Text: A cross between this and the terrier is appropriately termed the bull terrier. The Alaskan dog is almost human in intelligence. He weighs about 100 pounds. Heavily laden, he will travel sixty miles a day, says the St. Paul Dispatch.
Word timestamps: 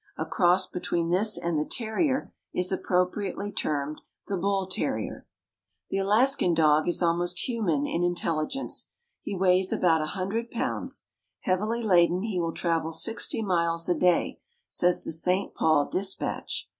A 0.17 0.25
cross 0.25 0.65
between 0.65 1.11
this 1.11 1.37
and 1.37 1.59
the 1.59 1.63
terrier 1.63 2.33
is 2.53 2.71
appropriately 2.71 3.51
termed 3.51 4.01
the 4.25 4.35
bull 4.35 4.65
terrier. 4.65 5.27
The 5.91 5.99
Alaskan 5.99 6.55
dog 6.55 6.87
is 6.87 7.03
almost 7.03 7.47
human 7.47 7.85
in 7.85 8.03
intelligence. 8.03 8.89
He 9.21 9.35
weighs 9.35 9.71
about 9.71 9.99
100 9.99 10.49
pounds. 10.49 11.09
Heavily 11.41 11.83
laden, 11.83 12.23
he 12.23 12.39
will 12.39 12.51
travel 12.51 12.91
sixty 12.93 13.43
miles 13.43 13.87
a 13.87 13.93
day, 13.93 14.39
says 14.67 15.03
the 15.03 15.11
St. 15.11 15.53
Paul 15.53 15.87
Dispatch. 15.87 16.67